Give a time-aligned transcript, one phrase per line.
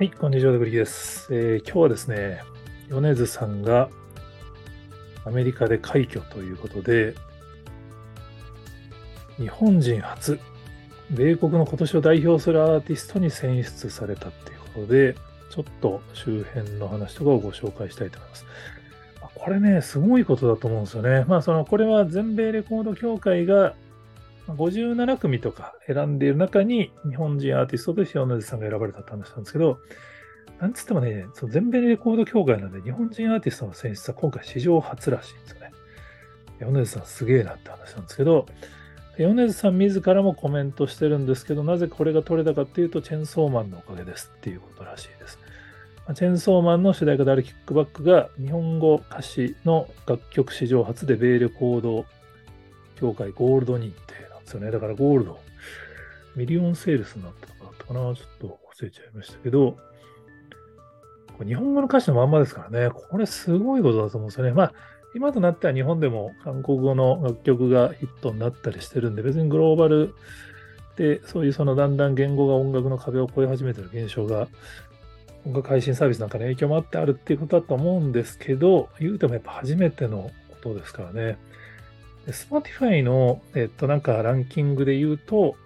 [0.00, 2.40] はい、こんにちは、デブリキです、えー、今日はですね、
[2.88, 3.90] 米津さんが
[5.26, 7.14] アメリカで快挙ということで、
[9.36, 10.40] 日本人初、
[11.10, 15.16] 米国の今年を代表するアーティストに選出されたっていうことで、
[15.50, 18.46] ちょっと周辺の話とかをご紹介したいと思います。
[19.34, 21.26] これね、すごいことだと思うんですよね。
[21.28, 23.74] まあ、その、これは全米レコード協会が
[24.54, 29.78] 57組とか選んでいる中に日本人アーティストとして米津さんが選ばれたって話なんですけど、
[30.60, 35.72] なんつってもね、その全米レコード協会なんで日本人アーティストの選出は今回史上初らしいんですよね。
[36.60, 38.46] 米津さんすげえなって話なんですけど、
[39.16, 45.38] 米津さん自らもコメントしてるんですけど、なぜこれが取れたかっていうと、チェンソーマンのおかげですっていうことらしいです。
[46.14, 52.04] チェンソーマンの主題歌であるキックバックが日本語歌詞の楽曲史上初で米レコード
[52.96, 53.92] 協会ゴールド認
[54.50, 54.70] ですよね。
[54.70, 55.38] だからゴールド、
[56.34, 58.00] ミリオンセールスになったとかだったかな。
[58.00, 59.76] ちょっと忘れちゃいましたけど、
[61.44, 62.90] 日本語の歌詞のまんまですからね。
[62.90, 64.52] これすごいことだと思うんですよね。
[64.52, 64.72] まあ、
[65.14, 70.14] 今となっては日本でも韓国語の楽曲がヒットになったりしてるんで、別にグローバル
[70.96, 74.48] で、そういうそのだんだん言語が音楽の壁を越え始めてる現象が、
[75.46, 81.38] 音楽配信サービスなんかの影響もあってあるっていうことだと思うんですけど、言うてもやっぱ初めてのことですからね。
[82.26, 85.56] Spotify の、えっと、なんかランキングで言うと、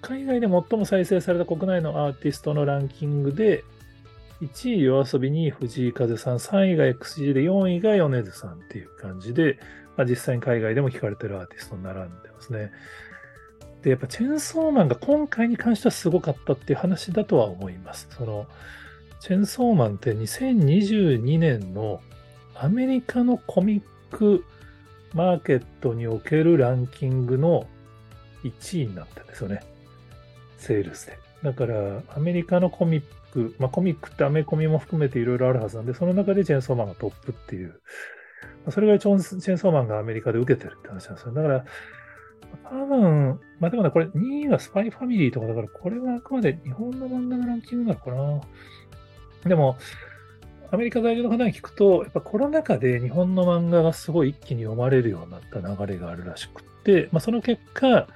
[0.00, 3.64] 海外で最も再生された国内のアーティストのランキングで、
[4.42, 9.58] 1位 yoasobi に藤井風さん、3位が XG で4位が米津さんっていう感じで、
[9.96, 12.72] まあ、実際に海外でも聞かれてるアーティストに並んでますね。
[13.82, 18.08] で、やっぱチェンソーマンが今回に関してはすごかったっていう話だとは思います。
[18.10, 18.46] その、
[19.20, 22.00] チェンソーマンって2022年の
[22.56, 24.44] アメリカのコミック
[25.14, 27.66] マーケットにおけるランキングの
[28.44, 29.62] 1位になったんですよね。
[30.58, 31.18] セールスで。
[31.42, 37.74] だから、アメリカのコミック、まあ、コミックってアメコミも含めていろいろあるはずなんで、その中でチェンソーマンがトップっていう、ま
[38.68, 41.32] あ、それがチェンソーマンがアメリカで受けてるって話なんですよ。
[41.32, 41.64] だから、
[42.64, 48.40] 多分、まあでもね、これ2位はスパイファミリーとかだから、これはあくまで日本の漫画のランキングなのかな。
[49.48, 49.76] でも、
[50.72, 58.08] アメリカ在住の方に聞くと、やっぱコロナ禍で日本の漫画がすごい一気に読まれるようになった流れがあるらしくって、まあ、その結果、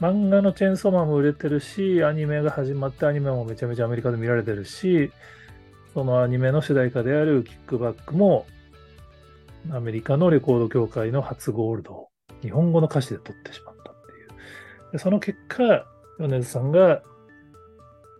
[0.00, 5.12] 漫画のチェーンソーマンも売れてるし、アニメが始まってアニメもめちゃめちゃアメリカで見られてるし、
[5.94, 8.44] そのアニメの主題歌であるキックバックも、
[9.70, 12.08] アメリカのレコード協会の初ゴールドを
[12.42, 14.92] 日本語の歌詞で撮ってしまったっていう。
[14.94, 15.86] でその結果、
[16.18, 17.02] 米津さんが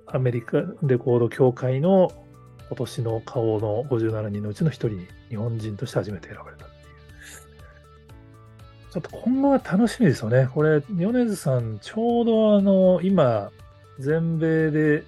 [0.07, 2.13] アメリカレコード協会の
[2.69, 6.81] 今年の顔の57人のうちの1人に日本人として初めて選ばれたっていう。
[8.93, 10.49] ちょっと今後は楽しみですよね。
[10.53, 13.51] これ、米津さん、ちょうどあの、今、
[13.99, 15.05] 全米で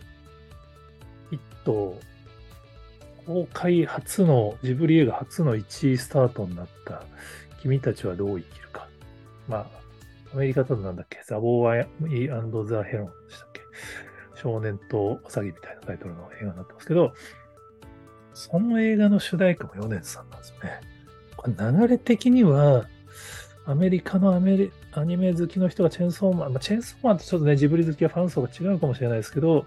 [1.31, 1.99] 一頭、
[3.27, 7.05] 公開初の、ジブリ映画初の1位スタートになった、
[7.63, 8.89] 君たちはどう生きるか。
[9.49, 9.67] まあ、
[10.35, 11.89] アメリカだとなんだっけ、ザ・ボーアイ・
[12.69, 13.61] ザ・ヘロンでしたっけ？
[14.37, 17.13] 少年とウサギみたいなタイトルの映画になってますけど、
[18.41, 20.81] その映画の主題歌も米津さんなんですよね。
[21.37, 22.87] これ流れ的には、
[23.67, 29.67] アメリカのアメリアニメ好きの人がチェーンソーマン、まあ、チェーンソーマンとちょっとね、ジブリ好きはファン層が違うかもしれないですけど、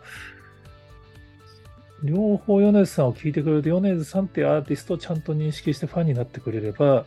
[2.04, 7.06] 両方米津さんを聴いてくれると、米津さんっていうアーティストをちゃんと認識してファンになってくれれば、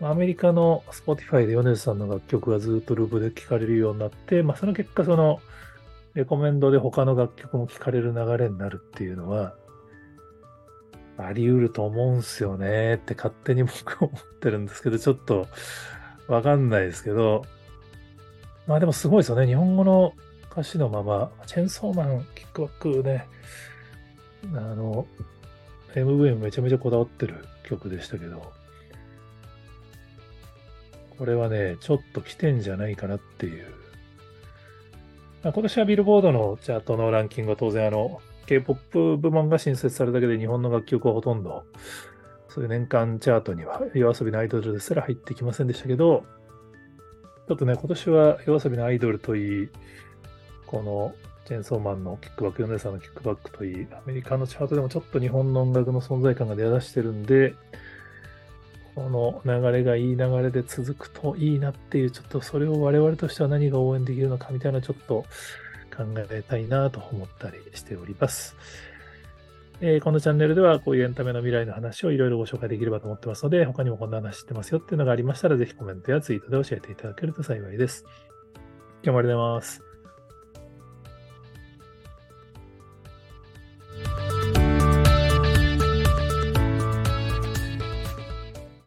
[0.00, 5.40] アメリカの Spotify で米津さんの楽曲がずっとループで聴かれるようになって、まあ、その結果、その、
[6.14, 9.54] レコメンドで他の楽曲も聴かれる流れになるっていうのは、
[11.26, 15.46] あり得ると思うんすよねって勝手に僕思ってるんですけど、ちょっと
[16.28, 17.44] わかんないですけど、
[18.66, 19.46] まあでもすごいですよね。
[19.46, 20.12] 日本語の
[20.50, 23.26] 歌詞のまま、チェンソーマン、キックバックね、
[24.54, 25.06] あの、
[25.94, 28.52] MV もめちゃめちゃこだわってる曲でしたけど、
[31.18, 33.66] これはね、ちょっと来てんじゃないかなっていう。
[35.42, 38.20] まあ、今年はビルボードのチャートのランキングは当然あの、
[38.50, 41.64] K-POP 部門が新設されただけで日本の楽曲はほとんど、
[42.48, 46.24] そういう年間チャートには yoasobi のアイドルですら入ってきませんでしたけど、
[47.46, 49.68] ちょっとね、今年は yoasobi のアイドルといい、
[50.66, 51.14] この
[51.46, 57.54] チェンソーマンのキックバック、ヨネさんのキックバックといい、アメリカのチャートでもちょっと日本の音楽の存在感が出だしてるんで、
[58.96, 65.24] この流れがいい流れで続くといいなっていう、ちょっとそれを我々としては何が応援できるのかみたいなちょっと
[66.04, 68.56] 考えたいなと思ったりしております。
[69.82, 78.04] えー、このチャンネルではこういうエンタメの未来の話をいろいろご紹介できればと思ってますので、他にもこんな話してますよっていうのがありましたら、ぜひコメントやツイートで教えていただけると幸いです。
[79.02, 79.89] 今日もありがとうございます。